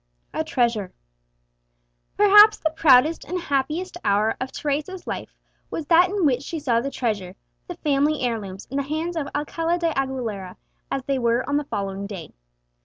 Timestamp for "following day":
11.65-12.33